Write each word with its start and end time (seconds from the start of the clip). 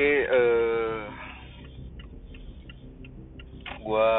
Oke, 0.00 0.24
eh 0.32 1.04
gua 3.84 4.12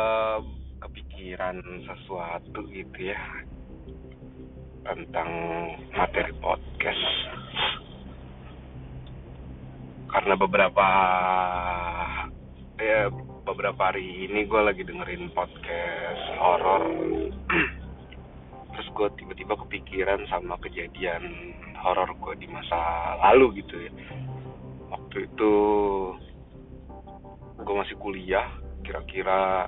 kepikiran 0.77 1.57
sesuatu 1.89 2.69
gitu 2.69 3.09
ya 3.09 3.17
tentang 4.85 5.29
materi 5.97 6.37
podcast. 6.37 7.05
Karena 10.05 10.37
beberapa 10.37 10.87
ya 12.77 13.09
beberapa 13.49 13.81
hari 13.81 14.29
ini 14.29 14.45
gue 14.45 14.61
lagi 14.61 14.85
dengerin 14.85 15.33
podcast 15.33 16.23
horor. 16.37 16.85
Terus 18.69 18.87
gue 18.93 19.07
tiba-tiba 19.17 19.57
kepikiran 19.65 20.29
sama 20.29 20.61
kejadian 20.61 21.25
horor 21.81 22.13
gue 22.21 22.37
di 22.37 22.45
masa 22.53 22.77
lalu 23.17 23.65
gitu 23.65 23.81
ya 23.81 23.93
waktu 25.11 25.27
itu 25.27 25.55
gue 27.59 27.75
masih 27.75 27.99
kuliah 27.99 28.47
kira-kira 28.79 29.67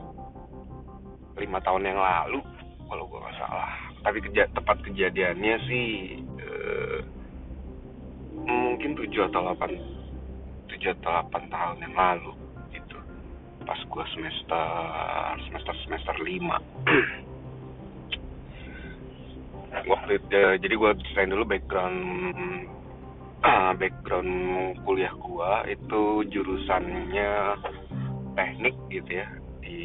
lima 1.35 1.59
tahun 1.59 1.83
yang 1.83 1.99
lalu 1.99 2.39
kalau 2.87 3.03
gue 3.11 3.19
nggak 3.19 3.43
salah. 3.43 3.75
Tapi 4.07 4.23
keja 4.23 4.47
tepat 4.55 4.79
kejadiannya 4.87 5.55
sih 5.67 6.15
eh, 6.39 6.99
mungkin 8.39 8.95
tujuh 8.95 9.27
atau 9.27 9.43
delapan 9.43 9.83
tujuh 10.71 10.95
atau 10.95 11.11
delapan 11.11 11.43
tahun 11.51 11.77
yang 11.91 11.95
lalu 11.99 12.31
gitu. 12.79 12.95
Pas 13.67 13.83
gue 13.83 14.05
semester 14.15 14.63
semester 15.51 15.75
semester 15.83 16.15
lima. 16.23 16.55
Waktu 19.91 20.23
itu 20.23 20.39
jadi 20.63 20.71
gue 20.71 20.91
ceritain 21.03 21.35
dulu 21.35 21.51
background 21.51 21.99
background 23.75 24.33
kuliah 24.87 25.11
gua 25.19 25.67
itu 25.67 26.23
jurusannya 26.31 27.59
teknik 28.39 28.75
gitu 28.87 29.11
ya 29.19 29.27
di 29.59 29.81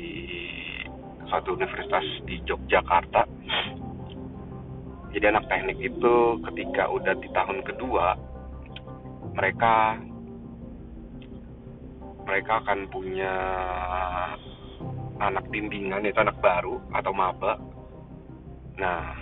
suatu 1.27 1.59
universitas 1.59 2.07
di 2.25 2.39
Yogyakarta. 2.47 3.27
Jadi 5.11 5.25
anak 5.25 5.51
teknik 5.51 5.79
itu 5.83 6.15
ketika 6.47 6.87
udah 6.87 7.15
di 7.19 7.29
tahun 7.35 7.59
kedua 7.67 8.15
mereka 9.35 9.99
mereka 12.29 12.61
akan 12.63 12.87
punya 12.93 13.35
anak 15.19 15.49
bimbingan 15.51 16.07
itu 16.07 16.19
anak 16.21 16.39
baru 16.39 16.79
atau 16.95 17.11
maba. 17.11 17.59
Nah, 18.79 19.17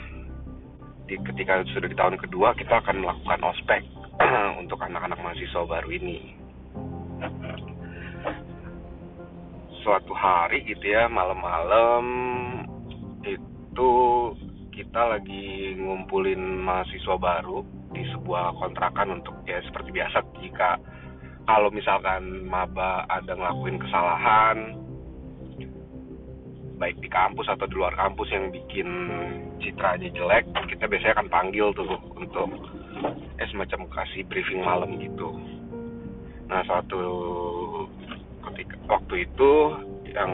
di 1.08 1.16
ketika 1.22 1.64
sudah 1.72 1.88
di 1.88 1.96
tahun 1.96 2.20
kedua 2.20 2.52
kita 2.58 2.82
akan 2.82 3.00
melakukan 3.00 3.40
ospek 3.46 3.95
untuk 4.60 4.80
anak-anak 4.80 5.18
mahasiswa 5.20 5.62
baru 5.66 5.88
ini. 5.92 6.18
Suatu 9.84 10.12
hari 10.16 10.66
gitu 10.66 10.82
ya, 10.82 11.06
malam-malam 11.06 12.04
itu 13.22 13.90
kita 14.74 15.16
lagi 15.16 15.76
ngumpulin 15.80 16.64
mahasiswa 16.64 17.16
baru 17.16 17.64
di 17.96 18.04
sebuah 18.12 18.60
kontrakan 18.60 19.20
untuk 19.20 19.32
ya 19.48 19.62
seperti 19.64 19.88
biasa 19.88 20.20
jika 20.44 20.76
kalau 21.48 21.72
misalkan 21.72 22.44
maba 22.44 23.08
ada 23.08 23.32
ngelakuin 23.32 23.80
kesalahan 23.80 24.85
baik 26.76 27.00
di 27.00 27.08
kampus 27.08 27.48
atau 27.48 27.64
di 27.64 27.74
luar 27.76 27.96
kampus 27.96 28.28
yang 28.28 28.52
bikin 28.52 28.88
citranya 29.64 30.12
jelek 30.12 30.44
kita 30.68 30.84
biasanya 30.84 31.14
akan 31.16 31.28
panggil 31.32 31.72
tuh 31.72 31.88
untuk 32.16 32.48
eh 33.36 33.48
semacam 33.52 33.88
kasih 33.92 34.24
briefing 34.28 34.64
malam 34.64 34.96
gitu. 35.00 35.28
Nah 36.48 36.60
suatu 36.64 37.00
ketika 38.52 38.76
waktu 38.88 39.28
itu 39.28 39.52
yang 40.12 40.32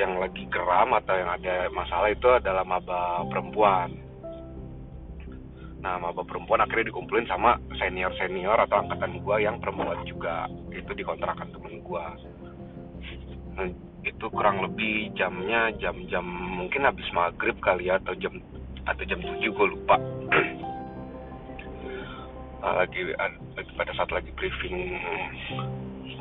yang 0.00 0.16
lagi 0.16 0.48
geram 0.48 0.96
atau 0.96 1.14
yang 1.16 1.30
ada 1.36 1.68
masalah 1.72 2.08
itu 2.08 2.28
adalah 2.28 2.64
maba 2.64 3.28
perempuan. 3.28 3.92
Nah 5.84 6.00
maba 6.00 6.24
perempuan 6.24 6.64
akhirnya 6.64 6.88
dikumpulin 6.88 7.28
sama 7.28 7.60
senior 7.76 8.12
senior 8.16 8.56
atau 8.56 8.80
angkatan 8.80 9.20
gua 9.20 9.36
yang 9.40 9.60
perempuan 9.60 10.00
juga. 10.08 10.48
Itu 10.72 10.96
dikontrakan 10.96 11.52
temen 11.52 11.84
gua. 11.84 12.16
Nah, 13.52 13.68
itu 14.02 14.26
kurang 14.34 14.62
lebih 14.66 15.14
jamnya 15.14 15.70
jam-jam 15.78 16.26
mungkin 16.58 16.86
habis 16.86 17.06
maghrib 17.14 17.54
kali 17.62 17.86
ya 17.90 18.02
atau 18.02 18.14
jam 18.18 18.34
atau 18.82 19.02
jam 19.06 19.22
7 19.22 19.38
gue 19.38 19.66
lupa. 19.66 19.96
Lagi, 22.62 23.10
lagi 23.58 23.72
pada 23.74 23.90
saat 23.98 24.14
lagi 24.14 24.30
briefing 24.38 24.94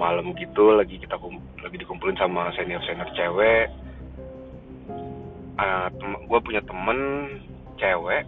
malam 0.02 0.34
gitu 0.34 0.74
lagi 0.74 0.98
kita 0.98 1.14
lagi 1.62 1.78
dikumpulin 1.78 2.18
sama 2.18 2.50
senior 2.58 2.82
senior 2.82 3.06
cewek 3.14 3.70
uh, 5.62 5.88
gue 6.26 6.40
punya 6.42 6.62
temen 6.66 7.00
cewek 7.78 8.26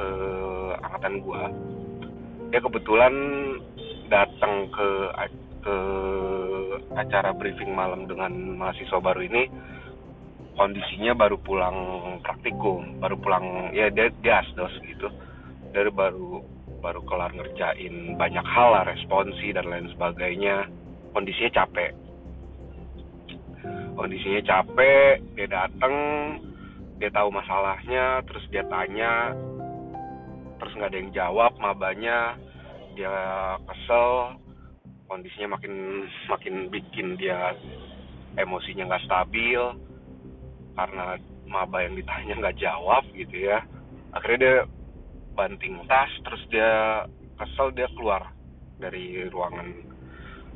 uh, 0.00 0.72
angkatan 0.80 1.20
gue 1.20 1.42
dia 2.48 2.60
kebetulan 2.64 3.14
datang 4.08 4.72
ke 4.72 4.88
ke 5.60 5.76
acara 6.98 7.30
briefing 7.30 7.70
malam 7.70 8.10
dengan 8.10 8.58
mahasiswa 8.58 8.98
baru 8.98 9.22
ini 9.22 9.46
kondisinya 10.58 11.14
baru 11.14 11.38
pulang 11.38 11.78
praktikum 12.26 12.98
baru 12.98 13.14
pulang 13.22 13.70
ya 13.70 13.86
dia, 13.94 14.10
dia 14.18 14.42
asdos 14.42 14.74
gitu. 14.82 15.06
Dari 15.70 15.88
baru 15.94 16.42
baru 16.82 17.00
kelar 17.06 17.30
ngerjain 17.34 18.18
banyak 18.18 18.42
hal 18.42 18.68
lah 18.74 18.84
responsi 18.90 19.54
dan 19.54 19.70
lain 19.70 19.86
sebagainya. 19.94 20.66
Kondisinya 21.14 21.62
capek. 21.62 21.94
Kondisinya 23.94 24.42
capek 24.42 25.22
dia 25.38 25.46
datang 25.46 25.94
dia 26.98 27.10
tahu 27.14 27.30
masalahnya 27.30 28.26
terus 28.26 28.42
dia 28.50 28.66
tanya 28.66 29.30
terus 30.58 30.74
nggak 30.74 30.90
ada 30.90 30.98
yang 30.98 31.12
jawab 31.14 31.52
mabanya. 31.62 32.34
Dia 32.98 33.14
kesel 33.62 34.34
kondisinya 35.08 35.56
makin 35.56 36.04
makin 36.28 36.54
bikin 36.68 37.16
dia 37.16 37.56
emosinya 38.36 38.86
nggak 38.92 39.04
stabil 39.08 39.62
karena 40.76 41.16
maba 41.48 41.82
yang 41.82 41.96
ditanya 41.96 42.34
nggak 42.38 42.58
jawab 42.60 43.02
gitu 43.16 43.48
ya. 43.48 43.64
Akhirnya 44.14 44.38
dia 44.38 44.56
banting 45.34 45.80
tas 45.88 46.12
terus 46.22 46.42
dia 46.52 47.02
kesel 47.40 47.72
dia 47.72 47.88
keluar 47.96 48.30
dari 48.78 49.26
ruangan 49.32 49.72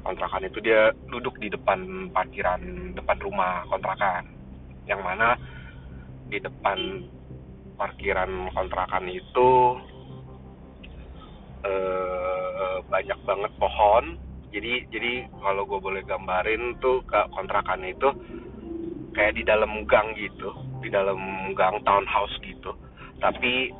kontrakan 0.05 0.47
itu. 0.47 0.61
Dia 0.61 0.93
duduk 1.09 1.41
di 1.41 1.49
depan 1.49 2.13
parkiran 2.13 2.93
depan 2.95 3.19
rumah 3.25 3.65
kontrakan. 3.73 4.29
Yang 4.85 5.01
mana 5.01 5.29
di 6.29 6.39
depan 6.39 7.09
parkiran 7.81 8.53
kontrakan 8.53 9.09
itu 9.09 9.51
eh, 11.67 12.77
banyak 12.87 13.19
banget 13.27 13.53
pohon 13.57 14.21
jadi 14.53 14.85
jadi 14.93 15.13
kalau 15.41 15.65
gue 15.65 15.81
boleh 15.81 16.05
gambarin 16.05 16.77
tuh 16.79 17.01
ke 17.09 17.21
kontrakan 17.33 17.89
itu 17.89 18.09
kayak 19.17 19.37
di 19.37 19.43
dalam 19.49 19.89
gang 19.89 20.13
gitu 20.13 20.53
di 20.85 20.93
dalam 20.93 21.53
gang 21.57 21.81
townhouse 21.89 22.37
gitu. 22.45 22.77
Tapi 23.17 23.73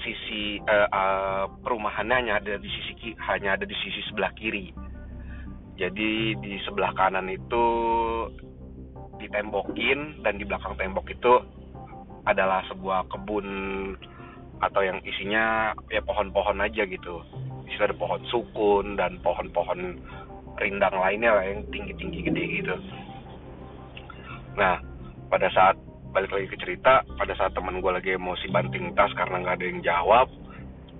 sisi 0.00 0.62
uh, 0.64 0.88
uh, 0.88 1.44
perumahannya 1.60 2.24
hanya 2.24 2.34
ada 2.38 2.54
di 2.56 2.70
sisi 2.70 3.12
hanya 3.26 3.58
ada 3.58 3.68
di 3.68 3.76
sisi 3.76 4.00
sebelah 4.08 4.32
kiri. 4.38 4.72
Jadi 5.76 6.38
di 6.40 6.52
sebelah 6.64 6.96
kanan 6.96 7.28
itu 7.28 7.64
ditembokin 9.20 10.24
dan 10.24 10.40
di 10.40 10.44
belakang 10.48 10.76
tembok 10.80 11.04
itu 11.12 11.34
adalah 12.24 12.64
sebuah 12.72 13.12
kebun 13.12 13.48
atau 14.56 14.80
yang 14.80 15.04
isinya 15.04 15.76
ya 15.92 16.00
pohon-pohon 16.00 16.64
aja 16.64 16.88
gitu 16.88 17.20
situ 17.76 17.84
ada 17.84 17.96
pohon 17.96 18.22
sukun 18.32 18.96
dan 18.96 19.20
pohon-pohon 19.20 20.00
rindang 20.56 20.96
lainnya 20.96 21.36
lah 21.36 21.44
yang 21.44 21.60
tinggi-tinggi 21.68 22.20
gede 22.24 22.44
gitu. 22.64 22.76
Nah, 24.56 24.80
pada 25.28 25.52
saat 25.52 25.76
balik 26.16 26.32
lagi 26.32 26.48
ke 26.48 26.56
cerita, 26.56 27.04
pada 27.20 27.36
saat 27.36 27.52
teman 27.52 27.84
gue 27.84 27.92
lagi 27.92 28.16
emosi 28.16 28.48
banting 28.48 28.96
tas 28.96 29.12
karena 29.12 29.44
nggak 29.44 29.56
ada 29.60 29.66
yang 29.68 29.80
jawab, 29.84 30.26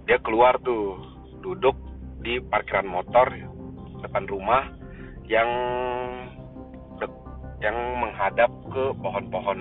dia 0.05 0.21
keluar 0.21 0.61
tuh 0.61 1.01
duduk 1.41 1.73
di 2.21 2.37
parkiran 2.45 2.85
motor 2.85 3.33
depan 4.05 4.29
rumah 4.29 4.69
yang 5.25 5.49
yang 7.65 7.77
menghadap 7.97 8.53
ke 8.69 8.93
pohon-pohon 9.01 9.61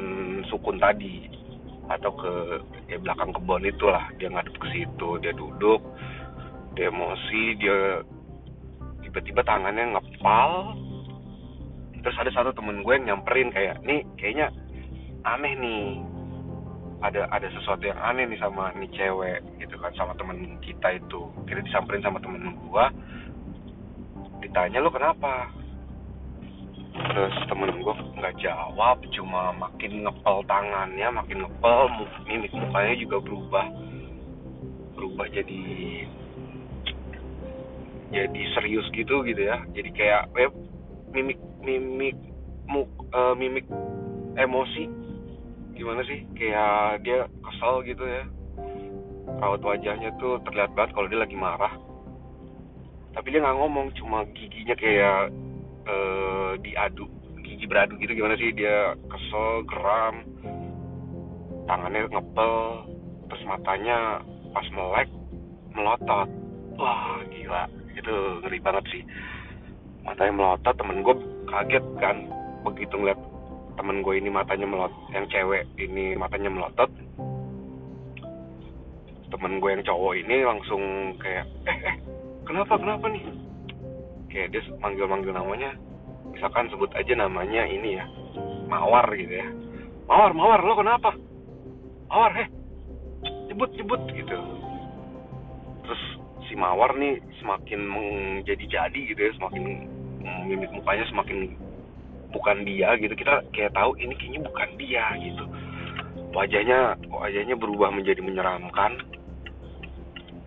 sukun 0.52 0.76
tadi 0.84 1.32
atau 1.88 2.12
ke 2.12 2.34
ya 2.92 2.98
belakang 3.00 3.32
kebun 3.32 3.64
itulah 3.64 4.04
dia 4.20 4.28
ngadep 4.28 4.56
ke 4.58 4.68
situ 4.74 5.10
dia 5.22 5.32
duduk 5.32 5.80
dia 6.76 6.92
emosi 6.92 7.44
dia 7.58 8.04
tiba-tiba 9.02 9.42
tangannya 9.48 9.96
ngepal. 9.96 10.76
Terus 12.04 12.22
ada 12.22 12.32
satu 12.36 12.52
temen 12.54 12.84
gue 12.86 12.94
yang 13.00 13.18
nyamperin 13.18 13.50
kayak 13.50 13.82
nih 13.88 14.04
kayaknya 14.20 14.52
aneh 15.26 15.54
nih. 15.58 16.04
Ada 17.00 17.28
ada 17.32 17.48
sesuatu 17.52 17.86
yang 17.86 17.98
aneh 18.00 18.28
nih 18.28 18.40
sama 18.40 18.76
nih 18.76 18.92
cewek 18.92 19.40
gitu 19.64 19.76
kan 19.80 19.92
sama 19.96 20.14
temen 20.20 20.60
kita 20.62 21.00
itu. 21.00 21.32
Kira 21.48 21.64
disamperin 21.64 22.04
sama 22.04 22.20
temen 22.20 22.56
gua. 22.68 22.92
Ditanya 24.44 24.84
lo 24.84 24.92
kenapa? 24.92 25.50
Terus 26.96 27.36
temen 27.52 27.84
gua 27.84 27.94
nggak 28.16 28.38
jawab 28.40 29.00
cuma 29.12 29.52
makin 29.56 30.08
ngepel 30.08 30.38
tangannya 30.48 31.08
makin 31.12 31.44
ngepel 31.44 31.80
mimik 32.26 32.54
mukanya 32.56 32.96
juga 33.00 33.18
berubah. 33.22 33.66
Berubah 34.96 35.28
jadi 35.30 35.64
jadi 38.14 38.42
serius 38.54 38.86
gitu 38.94 39.26
gitu 39.26 39.42
ya. 39.42 39.62
Jadi 39.74 39.90
kayak 39.96 40.30
eh, 40.38 40.52
mimik 41.16 41.40
mimik 41.64 42.18
muk 42.70 42.90
uh, 43.14 43.34
mimik 43.34 43.66
emosi. 44.38 44.90
Gimana 45.76 46.02
sih? 46.06 46.24
Kayak 46.38 47.02
dia 47.06 47.26
kesel 47.42 47.76
gitu 47.88 48.04
ya. 48.06 48.24
Raut 49.42 49.62
wajahnya 49.66 50.14
tuh 50.22 50.40
terlihat 50.46 50.72
banget 50.78 50.92
kalau 50.94 51.08
dia 51.10 51.20
lagi 51.20 51.38
marah. 51.38 51.74
Tapi 53.16 53.28
dia 53.32 53.42
nggak 53.42 53.58
ngomong 53.58 53.88
cuma 53.96 54.28
giginya 54.36 54.76
kayak 54.76 55.32
uh, 55.88 56.52
diadu 56.62 57.08
gigi 57.42 57.66
beradu 57.66 57.98
gitu. 57.98 58.14
Gimana 58.14 58.36
sih? 58.38 58.54
Dia 58.54 58.94
kesel 59.10 59.66
geram 59.66 60.16
tangannya 61.66 62.06
ngepel 62.14 62.56
terus 63.26 63.44
matanya 63.50 64.22
pas 64.54 64.68
melek 64.72 65.10
melotot. 65.74 66.30
Wah 66.76 67.24
gila 67.32 67.85
itu 67.96 68.16
ngeri 68.44 68.60
banget 68.60 68.84
sih. 68.92 69.04
Matanya 70.06 70.34
melotot 70.36 70.76
temen 70.78 71.02
gue 71.02 71.16
kaget 71.50 71.86
kan. 71.98 72.18
Begitu 72.68 72.94
ngeliat 72.94 73.20
temen 73.76 74.00
gue 74.00 74.16
ini 74.16 74.30
matanya 74.32 74.68
melot 74.68 74.94
yang 75.12 75.28
cewek 75.28 75.68
ini 75.80 76.16
matanya 76.16 76.48
melotot. 76.52 76.92
Temen 79.32 79.60
gue 79.60 79.70
yang 79.72 79.84
cowok 79.84 80.14
ini 80.16 80.36
langsung 80.48 80.82
kayak 81.20 81.46
eh 81.68 81.78
eh 81.92 81.96
kenapa 82.48 82.80
kenapa 82.80 83.06
nih? 83.12 83.24
Kayak 84.32 84.48
dia 84.56 84.62
manggil 84.80 85.08
manggil 85.08 85.34
namanya. 85.36 85.76
Misalkan 86.32 86.68
sebut 86.72 86.92
aja 86.96 87.14
namanya 87.16 87.64
ini 87.68 88.00
ya 88.00 88.06
mawar 88.68 89.08
gitu 89.16 89.32
ya. 89.32 89.48
Mawar 90.08 90.32
mawar 90.32 90.60
lo 90.64 90.74
kenapa? 90.78 91.10
Mawar 92.12 92.32
eh 92.40 92.48
jebut 93.52 93.72
jebut 93.76 94.02
gitu. 94.12 94.38
Terus 95.86 96.04
si 96.46 96.54
mawar 96.54 96.94
nih 96.98 97.22
semakin 97.42 97.82
menjadi 97.86 98.66
jadi 98.66 99.00
gitu 99.14 99.22
ya 99.22 99.32
semakin 99.38 99.64
mimik 100.46 100.72
mukanya 100.74 101.06
semakin 101.10 101.54
bukan 102.34 102.58
dia 102.68 102.94
gitu. 103.00 103.14
Kita 103.16 103.42
kayak 103.56 103.74
tahu 103.74 103.96
ini 103.98 104.14
kayaknya 104.18 104.42
bukan 104.46 104.70
dia 104.78 105.06
gitu. 105.22 105.44
Wajahnya 106.36 107.00
wajahnya 107.08 107.56
berubah 107.56 107.90
menjadi 107.96 108.22
menyeramkan. 108.22 109.00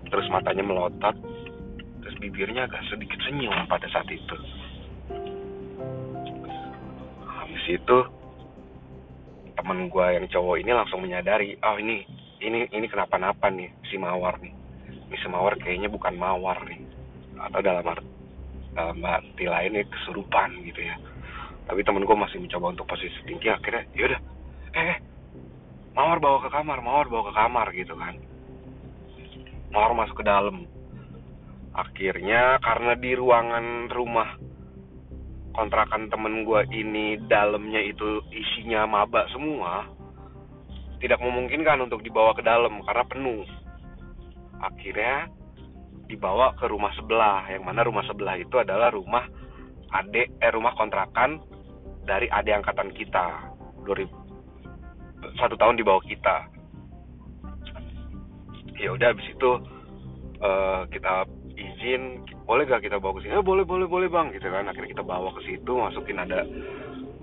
Terus 0.09 0.27
matanya 0.33 0.65
melotot. 0.65 1.17
Terus 2.05 2.17
bibirnya 2.21 2.69
agak 2.69 2.85
sedikit 2.89 3.19
senyum 3.25 3.67
pada 3.69 3.89
saat 3.91 4.09
itu. 4.09 4.37
Habis 7.25 7.65
itu 7.69 7.99
teman 9.59 9.91
gue 9.91 10.07
yang 10.15 10.27
cowok 10.31 10.57
ini 10.63 10.71
langsung 10.71 11.03
menyadari 11.03 11.59
oh 11.67 11.77
ini 11.83 12.07
ini 12.39 12.71
ini 12.71 12.87
kenapa-napa 12.87 13.51
nih 13.51 13.67
si 13.91 13.99
mawar 13.99 14.39
nih 14.39 14.55
si 15.17 15.27
mawar 15.31 15.57
kayaknya 15.57 15.89
bukan 15.89 16.15
mawar 16.19 16.61
nih. 16.69 16.81
Atau 17.39 17.63
dalam 17.65 17.87
arti 17.87 18.09
dalam 18.77 19.01
arti 19.03 19.45
lainnya 19.49 19.87
kesurupan 19.89 20.61
gitu 20.69 20.85
ya. 20.85 20.97
Tapi 21.69 21.81
temen 21.85 22.05
gue 22.05 22.17
masih 22.17 22.39
mencoba 22.41 22.77
untuk 22.77 22.89
posisi 22.89 23.17
tinggi 23.25 23.49
akhirnya 23.49 23.85
yaudah 23.93 24.21
eh, 24.73 24.85
eh 24.97 24.99
mawar 25.93 26.19
bawa 26.21 26.39
ke 26.45 26.49
kamar 26.53 26.79
mawar 26.81 27.07
bawa 27.09 27.23
ke 27.29 27.33
kamar 27.35 27.67
gitu 27.73 27.95
kan. 27.97 28.15
Mawar 29.73 29.93
masuk 29.97 30.21
ke 30.21 30.25
dalam. 30.25 30.65
Akhirnya 31.77 32.59
karena 32.59 32.93
di 32.99 33.13
ruangan 33.15 33.87
rumah 33.93 34.35
kontrakan 35.59 36.07
temen 36.07 36.47
gue 36.47 36.61
ini 36.71 37.19
dalamnya 37.27 37.83
itu 37.83 38.23
isinya 38.31 38.87
maba 38.87 39.27
semua 39.35 39.91
tidak 41.03 41.19
memungkinkan 41.19 41.83
untuk 41.83 42.03
dibawa 42.03 42.31
ke 42.35 42.43
dalam 42.47 42.79
karena 42.87 43.05
penuh 43.07 43.43
akhirnya 44.63 45.31
dibawa 46.09 46.57
ke 46.57 46.65
rumah 46.67 46.91
sebelah 46.97 47.45
yang 47.53 47.69
mana 47.69 47.85
rumah 47.85 48.03
sebelah 48.09 48.41
itu 48.41 48.57
adalah 48.57 48.89
rumah 48.89 49.29
adik 49.93 50.33
eh 50.41 50.53
rumah 50.53 50.73
kontrakan 50.77 51.41
dari 52.09 52.29
adik 52.33 52.65
angkatan 52.65 52.93
kita. 52.97 53.53
2000 53.85 55.37
satu 55.37 55.55
tahun 55.59 55.77
di 55.77 55.85
bawah 55.85 56.05
kita. 56.05 56.37
Ya 58.79 58.95
udah 58.95 59.11
habis 59.11 59.27
itu 59.27 59.51
uh, 60.39 60.87
kita 60.89 61.27
izin 61.59 62.23
boleh 62.47 62.65
gak 62.65 62.87
kita 62.87 63.03
bawa 63.03 63.19
ke 63.19 63.27
sini? 63.27 63.35
Eh, 63.35 63.45
boleh 63.45 63.67
boleh 63.67 63.91
boleh 63.91 64.09
bang 64.09 64.31
gitu 64.31 64.47
kan. 64.49 64.71
Akhirnya 64.71 64.95
kita 64.95 65.05
bawa 65.05 65.35
ke 65.35 65.43
situ 65.45 65.73
masukin 65.75 66.23
ada 66.23 66.47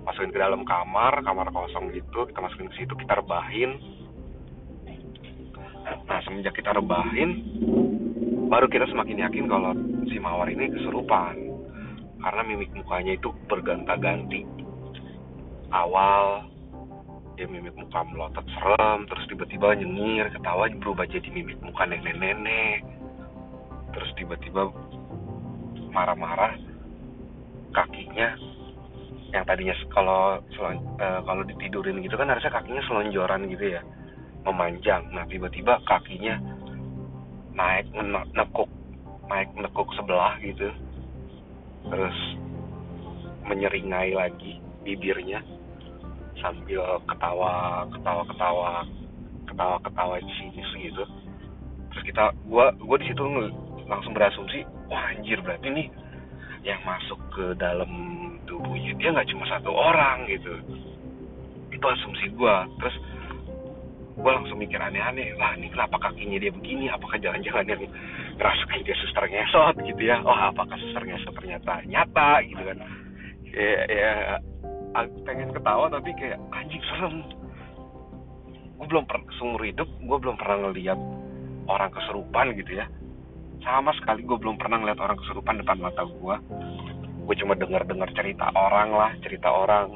masukin 0.06 0.30
ke 0.30 0.38
dalam 0.38 0.62
kamar 0.62 1.18
kamar 1.26 1.50
kosong 1.50 1.90
gitu 1.90 2.30
kita 2.30 2.38
masukin 2.38 2.70
ke 2.70 2.78
situ 2.78 2.94
kita 2.94 3.18
rebahin 3.18 3.74
semenjak 6.36 6.60
kita 6.60 6.76
rebahin 6.76 7.48
baru 8.52 8.68
kita 8.68 8.84
semakin 8.92 9.24
yakin 9.24 9.48
kalau 9.48 9.72
si 10.04 10.20
mawar 10.20 10.52
ini 10.52 10.68
kesurupan 10.68 11.32
karena 12.20 12.42
mimik 12.44 12.68
mukanya 12.76 13.16
itu 13.16 13.32
berganta-ganti 13.48 14.44
awal 15.72 16.44
dia 17.40 17.48
mimik 17.48 17.72
muka 17.72 18.04
melotot 18.12 18.44
serem 18.52 19.08
terus 19.08 19.24
tiba-tiba 19.32 19.80
nyengir 19.80 20.28
ketawa 20.28 20.68
berubah 20.76 21.08
jadi 21.08 21.24
mimik 21.32 21.56
muka 21.64 21.88
nenek-nenek. 21.88 22.84
Terus 23.96 24.10
tiba-tiba 24.20 24.72
marah-marah 25.92 26.52
kakinya 27.72 28.36
yang 29.32 29.44
tadinya 29.48 29.72
kalau 29.88 30.40
uh, 30.40 31.20
kalau 31.24 31.42
ditidurin 31.48 32.04
gitu 32.04 32.16
kan 32.16 32.28
harusnya 32.28 32.52
kakinya 32.52 32.84
selonjoran 32.88 33.48
gitu 33.52 33.80
ya 33.80 33.84
memanjang. 34.46 35.10
Nah 35.10 35.26
tiba-tiba 35.26 35.82
kakinya 35.84 36.38
naik 37.52 37.90
nekuk 38.32 38.70
naik 39.26 39.50
nekuk 39.58 39.90
sebelah 39.98 40.38
gitu. 40.40 40.70
Terus 41.90 42.18
menyeringai 43.46 44.14
lagi 44.14 44.58
bibirnya 44.86 45.42
sambil 46.38 47.02
ketawa 47.10 47.86
ketawa 47.90 48.22
ketawa 48.30 48.70
ketawa 49.50 49.76
ketawa 49.82 50.14
sini 50.22 50.62
gitu. 50.86 51.04
Terus 51.90 52.02
kita 52.06 52.30
gua 52.46 52.70
gua 52.78 52.96
di 53.00 53.06
situ 53.10 53.22
langsung 53.86 54.12
berasumsi 54.14 54.66
wah 54.90 55.14
anjir 55.14 55.38
berarti 55.42 55.70
nih 55.70 55.88
yang 56.66 56.82
masuk 56.82 57.18
ke 57.30 57.54
dalam 57.58 57.90
tubuhnya 58.50 58.94
dia 58.98 59.14
nggak 59.14 59.30
cuma 59.30 59.46
satu 59.46 59.70
orang 59.70 60.26
gitu. 60.26 60.54
Itu 61.70 61.86
asumsi 61.86 62.34
gua. 62.34 62.66
Terus 62.82 62.96
gue 64.16 64.32
langsung 64.32 64.56
mikir 64.56 64.80
aneh-aneh 64.80 65.36
lah 65.36 65.52
ini 65.60 65.68
kenapa 65.68 66.00
kakinya 66.00 66.40
dia 66.40 66.48
begini? 66.48 66.88
Apakah 66.88 67.20
jangan-jangan 67.20 67.68
yang 67.68 67.84
ngerasukin 68.40 68.80
dia 68.88 68.96
suster 69.04 69.24
ngesot 69.28 69.76
gitu 69.84 70.02
ya? 70.02 70.16
Oh 70.24 70.32
apakah 70.32 70.76
suster 70.80 71.04
ngesot 71.04 71.36
ternyata 71.36 71.84
nyata 71.84 72.40
gitu 72.48 72.62
kan. 72.64 72.78
Ya, 73.52 73.76
ya 73.92 74.12
pengen 75.28 75.52
ketawa 75.52 75.92
tapi 75.92 76.16
kayak 76.16 76.40
anjing 76.56 76.80
serem. 76.88 77.28
Gue 78.80 78.86
belum 78.88 79.04
pernah 79.04 79.28
seumur 79.36 79.60
hidup 79.60 79.88
gue 79.88 80.16
belum 80.16 80.36
pernah 80.40 80.56
ngeliat 80.64 81.00
orang 81.68 81.92
keserupan 81.92 82.56
gitu 82.56 82.72
ya. 82.80 82.88
Sama 83.60 83.92
sekali 84.00 84.24
gue 84.24 84.36
belum 84.40 84.56
pernah 84.56 84.80
ngeliat 84.80 85.00
orang 85.00 85.20
keserupan 85.20 85.60
depan 85.60 85.76
mata 85.76 86.08
gue 86.08 86.36
gue 87.26 87.34
cuma 87.42 87.58
dengar 87.58 87.82
dengar 87.82 88.06
cerita 88.14 88.46
orang 88.54 88.94
lah 88.94 89.10
cerita 89.18 89.50
orang 89.50 89.90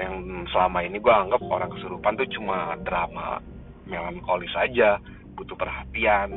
yang 0.00 0.16
selama 0.50 0.80
ini 0.82 0.96
gue 0.96 1.12
anggap 1.12 1.42
orang 1.44 1.70
kesurupan 1.70 2.16
tuh 2.16 2.28
cuma 2.32 2.74
drama 2.82 3.38
melankolis 3.84 4.50
saja 4.54 4.96
butuh 5.36 5.56
perhatian 5.56 6.32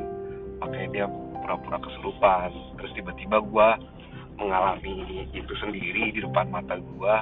makanya 0.60 0.88
dia 0.92 1.06
pura-pura 1.44 1.78
kesurupan. 1.80 2.50
Terus 2.80 2.92
tiba-tiba 2.96 3.36
gue 3.40 3.68
mengalami 4.40 5.28
itu 5.30 5.52
sendiri 5.60 6.10
di 6.12 6.20
depan 6.24 6.48
mata 6.50 6.76
gue 6.80 7.16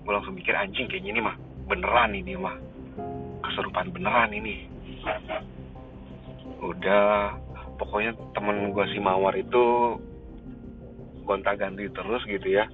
gue 0.00 0.12
langsung 0.12 0.32
mikir 0.32 0.56
anjing 0.56 0.88
kayaknya 0.88 1.10
ini 1.16 1.20
mah 1.24 1.36
beneran 1.68 2.12
ini 2.16 2.32
mah. 2.36 2.56
Keserupan 3.40 3.92
beneran 3.92 4.32
ini. 4.36 4.68
Udah 6.60 7.36
pokoknya 7.80 8.12
temen 8.36 8.76
gue 8.76 8.84
si 8.92 9.00
mawar 9.00 9.32
itu 9.32 9.96
gonta 11.24 11.56
ganti 11.56 11.88
terus 11.94 12.20
gitu 12.28 12.60
ya 12.60 12.68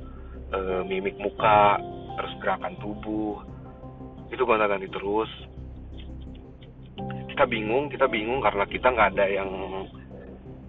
e, 0.50 0.58
mimik 0.88 1.14
muka 1.20 1.78
gerakan 2.46 2.78
tubuh. 2.78 3.42
Itu 4.30 4.46
gonta 4.46 4.70
ganti 4.70 4.86
terus. 4.86 5.26
Kita 7.34 7.42
bingung 7.50 7.90
kita 7.90 8.06
bingung 8.06 8.38
karena 8.38 8.62
kita 8.70 8.94
nggak 8.94 9.18
ada 9.18 9.26
yang 9.26 9.50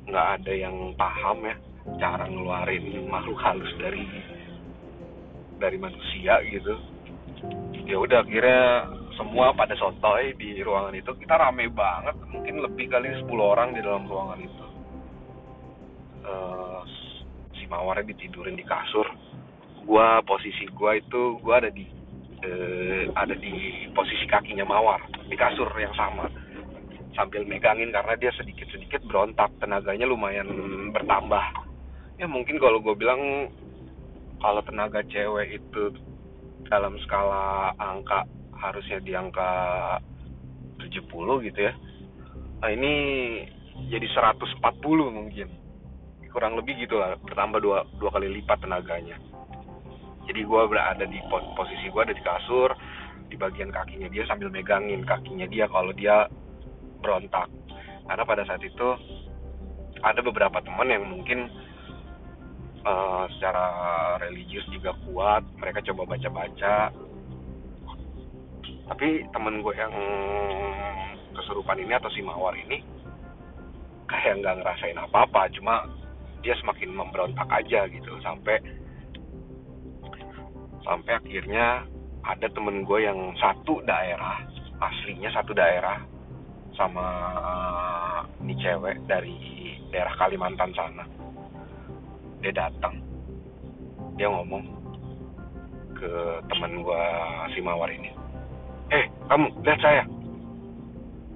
nggak 0.09 0.27
ada 0.41 0.53
yang 0.57 0.75
paham 0.97 1.45
ya 1.45 1.55
cara 2.01 2.25
ngeluarin 2.25 3.05
makhluk 3.05 3.37
halus 3.45 3.69
dari 3.77 4.01
dari 5.61 5.77
manusia 5.77 6.41
gitu. 6.49 6.73
Ya 7.85 8.01
udah 8.01 8.25
akhirnya 8.25 8.89
semua 9.13 9.53
pada 9.53 9.77
sotoy 9.77 10.33
di 10.33 10.57
ruangan 10.65 10.97
itu. 10.97 11.13
Kita 11.13 11.37
rame 11.37 11.69
banget 11.69 12.17
mungkin 12.25 12.65
lebih 12.65 12.89
kali 12.89 13.13
10 13.21 13.29
orang 13.37 13.77
di 13.77 13.85
dalam 13.85 14.09
ruangan 14.09 14.41
itu. 14.41 14.65
Uh, 16.27 16.83
si 17.55 17.63
mawarnya 17.69 18.03
ditidurin 18.11 18.59
di 18.59 18.65
kasur 18.67 19.07
gua 19.87 20.19
posisi 20.27 20.67
gua 20.75 20.99
itu 20.99 21.39
gua 21.39 21.63
ada 21.63 21.71
di 21.71 21.87
uh, 22.43 23.03
ada 23.15 23.33
di 23.33 23.87
posisi 23.95 24.27
kakinya 24.29 24.67
mawar 24.67 25.01
di 25.25 25.35
kasur 25.39 25.69
yang 25.79 25.93
sama. 25.95 26.29
Sambil 27.17 27.49
megangin 27.49 27.89
karena 27.89 28.13
dia 28.19 28.29
sedikit-sedikit 28.37 29.01
berontak 29.09 29.49
tenaganya 29.57 30.05
lumayan 30.05 30.45
bertambah. 30.93 31.41
Ya 32.21 32.29
mungkin 32.29 32.61
kalau 32.61 32.77
gue 32.77 32.93
bilang 32.93 33.49
kalau 34.37 34.61
tenaga 34.61 35.01
cewek 35.09 35.57
itu 35.57 35.97
dalam 36.69 36.93
skala 37.01 37.73
angka 37.81 38.21
harusnya 38.53 39.01
di 39.01 39.17
angka 39.17 39.49
70 40.77 41.09
gitu 41.49 41.59
ya. 41.65 41.73
Nah 42.61 42.69
ini 42.69 42.93
jadi 43.89 44.05
140 44.13 44.61
mungkin. 45.09 45.47
Kurang 46.29 46.53
lebih 46.53 46.85
gitu 46.85 47.01
lah 47.01 47.17
bertambah 47.17 47.57
dua, 47.57 47.81
dua 47.97 48.13
kali 48.13 48.29
lipat 48.29 48.61
tenaganya 48.61 49.17
jadi 50.27 50.43
gue 50.43 50.61
berada 50.67 51.05
di 51.07 51.19
posisi 51.31 51.87
gue 51.87 52.01
ada 52.03 52.13
di 52.13 52.23
kasur 52.23 52.69
di 53.27 53.35
bagian 53.35 53.71
kakinya 53.71 54.07
dia 54.11 54.23
sambil 54.27 54.51
megangin 54.51 55.03
kakinya 55.03 55.47
dia 55.47 55.67
kalau 55.71 55.91
dia 55.95 56.27
berontak. 56.99 57.47
Karena 58.07 58.23
pada 58.23 58.43
saat 58.47 58.63
itu 58.63 58.89
ada 60.03 60.19
beberapa 60.23 60.59
teman 60.63 60.87
yang 60.87 61.03
mungkin 61.07 61.47
uh, 62.83 63.25
secara 63.35 63.65
religius 64.23 64.67
juga 64.71 64.95
kuat 65.07 65.43
mereka 65.59 65.83
coba 65.91 66.15
baca-baca. 66.15 66.91
Tapi 68.87 69.07
temen 69.35 69.59
gue 69.59 69.73
yang 69.75 69.95
kesurupan 71.35 71.79
ini 71.79 71.93
atau 71.95 72.07
si 72.15 72.23
mawar 72.23 72.55
ini 72.55 72.79
kayak 74.07 74.39
nggak 74.39 74.63
ngerasain 74.63 74.95
apa-apa 74.95 75.51
cuma 75.51 75.83
dia 76.39 76.55
semakin 76.63 76.95
memberontak 76.95 77.45
aja 77.51 77.85
gitu 77.91 78.15
sampai 78.23 78.55
sampai 80.87 81.19
akhirnya 81.19 81.83
ada 82.23 82.47
temen 82.47 82.87
gue 82.87 82.99
yang 83.03 83.35
satu 83.35 83.83
daerah 83.83 84.39
aslinya 84.79 85.27
satu 85.35 85.51
daerah 85.51 85.99
sama 86.79 87.07
ini 88.39 88.55
cewek 88.63 89.03
dari 89.09 89.35
daerah 89.91 90.13
Kalimantan 90.15 90.71
sana. 90.71 91.03
Dia 92.39 92.53
datang. 92.53 93.01
Dia 94.15 94.31
ngomong 94.31 94.63
ke 95.97 96.13
temen 96.47 96.85
gue 96.85 97.03
si 97.51 97.59
mawar 97.59 97.89
ini 97.91 98.13
eh 98.87 99.03
kamu 99.27 99.51
lihat 99.67 99.81
saya. 99.83 100.03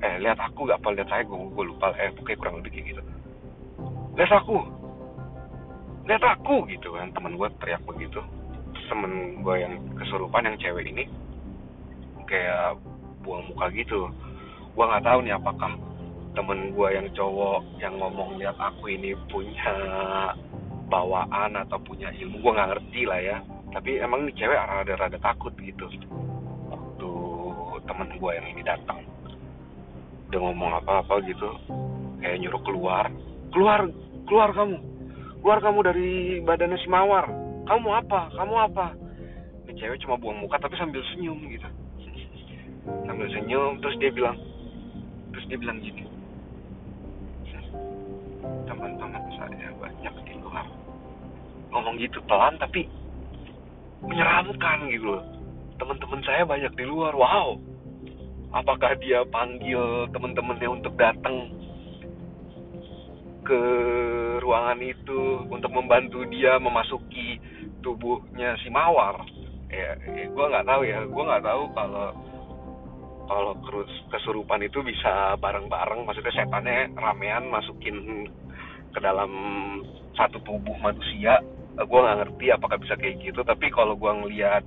Eh 0.01 0.15
lihat 0.23 0.39
aku 0.39 0.63
gak 0.63 0.79
apa 0.79 0.95
lihat 0.95 1.09
saya. 1.11 1.27
Gue 1.27 1.51
gue 1.51 1.65
lupa 1.67 1.91
eh 1.99 2.07
pokoknya 2.15 2.39
kurang 2.39 2.55
lebih 2.63 2.71
kayak 2.71 2.87
gitu. 2.95 3.03
Lihat 4.15 4.31
aku. 4.31 4.57
Lihat 6.07 6.23
aku 6.23 6.55
gitu 6.71 6.95
kan 6.95 7.11
temen 7.11 7.35
gue 7.35 7.49
teriak 7.59 7.83
begitu 7.83 8.23
temen 8.91 9.39
gue 9.39 9.55
yang 9.55 9.79
kesurupan 9.95 10.43
yang 10.43 10.59
cewek 10.59 10.83
ini 10.91 11.07
kayak 12.27 12.75
buang 13.23 13.47
muka 13.47 13.71
gitu. 13.71 14.11
Gue 14.75 14.83
nggak 14.83 15.07
tahu 15.07 15.23
nih 15.23 15.39
apakah 15.39 15.71
temen 16.35 16.75
gue 16.75 16.87
yang 16.91 17.07
cowok 17.15 17.63
yang 17.79 17.95
ngomong 17.95 18.35
lihat 18.35 18.59
aku 18.59 18.91
ini 18.91 19.15
punya 19.31 19.75
bawaan 20.91 21.55
atau 21.55 21.79
punya 21.79 22.11
ilmu 22.11 22.43
gue 22.43 22.51
nggak 22.51 22.69
ngerti 22.75 23.01
lah 23.07 23.19
ya. 23.23 23.37
Tapi 23.71 24.03
emang 24.03 24.27
nih 24.27 24.35
cewek 24.35 24.59
rada-rada 24.59 25.15
takut 25.23 25.55
gitu. 25.63 25.87
Temen 27.81 28.07
gue 28.19 28.31
yang 28.31 28.47
ini 28.47 28.63
datang 28.63 29.03
udah 30.31 30.39
ngomong 30.47 30.71
apa-apa 30.79 31.19
gitu 31.27 31.51
kayak 32.23 32.39
nyuruh 32.39 32.63
keluar 32.63 33.11
keluar 33.51 33.83
keluar 34.27 34.49
kamu. 34.55 34.79
Keluar 35.43 35.59
kamu 35.59 35.79
dari 35.83 36.09
badannya 36.45 36.77
si 36.79 36.87
mawar 36.87 37.27
kamu 37.71 37.87
mau 37.87 38.03
apa? 38.03 38.27
Kamu 38.35 38.55
apa? 38.67 38.87
Ini 39.63 39.79
cewek 39.79 40.03
cuma 40.03 40.19
buang 40.19 40.43
muka 40.43 40.59
tapi 40.59 40.75
sambil 40.75 40.99
senyum 41.15 41.39
gitu. 41.47 41.63
Sambil 43.07 43.31
senyum 43.31 43.79
terus 43.79 43.95
dia 43.95 44.11
bilang 44.11 44.35
terus 45.31 45.47
dia 45.47 45.55
bilang 45.55 45.79
gini. 45.79 46.03
Teman-teman 48.67 49.23
saya 49.39 49.71
banyak 49.79 50.15
di 50.27 50.35
luar. 50.43 50.67
Ngomong 51.71 51.95
gitu 51.95 52.19
pelan 52.27 52.59
tapi 52.59 52.91
menyeramkan 54.03 54.91
gitu 54.91 55.15
loh. 55.15 55.23
Teman-teman 55.79 56.19
saya 56.27 56.43
banyak 56.43 56.75
di 56.75 56.83
luar 56.83 57.15
wow. 57.15 57.55
Apakah 58.51 58.99
dia 58.99 59.23
panggil 59.31 60.11
teman-temannya 60.11 60.75
untuk 60.75 60.91
datang 60.99 61.55
ke 63.41 63.61
ruangan 64.41 64.79
itu 64.81 65.45
untuk 65.49 65.71
membantu 65.73 66.25
dia 66.29 66.61
memasuki 66.61 67.41
tubuhnya 67.81 68.57
si 68.61 68.69
mawar. 68.69 69.21
Ya, 69.71 69.97
ya 69.97 70.25
gue 70.29 70.45
nggak 70.51 70.67
tahu 70.67 70.81
ya. 70.85 70.99
Gue 71.07 71.23
nggak 71.25 71.45
tahu 71.45 71.63
kalau 71.73 72.07
kalau 73.31 73.53
kesurupan 74.11 74.61
itu 74.61 74.83
bisa 74.85 75.35
bareng-bareng. 75.39 76.05
Maksudnya 76.05 76.33
setannya 76.35 76.91
ramean 76.97 77.47
masukin 77.49 78.27
ke 78.91 78.99
dalam 78.99 79.31
satu 80.13 80.37
tubuh 80.45 80.75
manusia. 80.77 81.41
Gue 81.75 81.99
nggak 81.99 82.19
ngerti 82.27 82.45
apakah 82.53 82.77
bisa 82.77 82.93
kayak 82.99 83.23
gitu. 83.23 83.41
Tapi 83.41 83.71
kalau 83.73 83.95
gue 83.95 84.11
ngelihat 84.11 84.63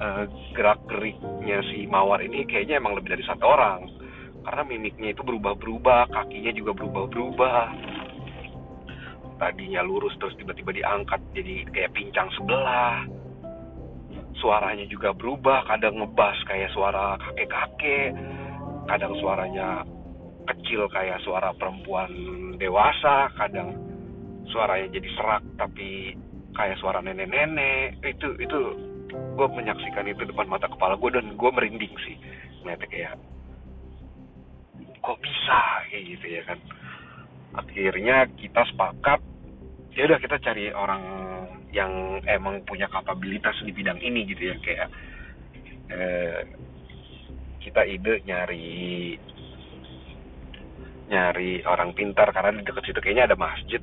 uh, 0.00 0.24
gerak 0.54 0.80
geriknya 0.88 1.58
si 1.70 1.84
mawar 1.90 2.22
ini 2.22 2.46
kayaknya 2.46 2.78
emang 2.78 2.96
lebih 2.96 3.18
dari 3.18 3.24
satu 3.26 3.44
orang 3.46 4.01
karena 4.42 4.62
mimiknya 4.66 5.14
itu 5.14 5.22
berubah-berubah 5.22 6.10
kakinya 6.10 6.52
juga 6.54 6.72
berubah-berubah. 6.74 7.64
Tadinya 9.38 9.82
lurus 9.82 10.14
terus 10.22 10.38
tiba-tiba 10.38 10.70
diangkat 10.70 11.18
jadi 11.34 11.66
kayak 11.70 11.94
pincang 11.94 12.30
sebelah. 12.38 13.06
Suaranya 14.38 14.86
juga 14.90 15.14
berubah 15.14 15.66
kadang 15.66 16.02
ngebas 16.02 16.38
kayak 16.46 16.70
suara 16.74 17.18
kakek-kakek 17.18 18.14
kadang 18.90 19.14
suaranya 19.22 19.86
kecil 20.50 20.90
kayak 20.90 21.22
suara 21.22 21.54
perempuan 21.54 22.10
dewasa 22.58 23.30
kadang 23.38 23.78
suaranya 24.50 24.90
jadi 24.90 25.08
serak 25.14 25.42
tapi 25.58 26.18
kayak 26.54 26.78
suara 26.82 26.98
nenek-nenek. 26.98 27.98
Itu 28.02 28.34
itu 28.42 28.58
gue 29.12 29.46
menyaksikan 29.46 30.06
itu 30.10 30.26
depan 30.26 30.50
mata 30.50 30.66
kepala 30.66 30.98
gue 30.98 31.10
dan 31.14 31.34
gue 31.34 31.50
merinding 31.50 31.94
sih. 32.02 32.18
Ngeliatnya 32.62 32.88
kayak 32.90 33.14
kok 35.02 35.18
bisa 35.18 35.60
kayak 35.90 36.04
gitu 36.06 36.26
ya 36.30 36.42
kan. 36.46 36.58
Akhirnya 37.52 38.16
kita 38.38 38.62
sepakat 38.72 39.20
ya 39.92 40.08
udah 40.08 40.18
kita 40.22 40.40
cari 40.40 40.72
orang 40.72 41.02
yang 41.72 42.20
emang 42.24 42.64
punya 42.64 42.88
kapabilitas 42.88 43.56
di 43.64 43.72
bidang 43.76 44.00
ini 44.00 44.24
gitu 44.24 44.52
ya 44.52 44.56
kayak 44.60 44.88
eh, 45.92 46.40
kita 47.60 47.84
ide 47.84 48.24
nyari 48.24 49.16
nyari 51.12 51.60
orang 51.68 51.92
pintar 51.92 52.32
karena 52.32 52.60
di 52.60 52.64
dekat 52.64 52.84
situ 52.88 53.00
kayaknya 53.04 53.28
ada 53.28 53.36
masjid 53.36 53.80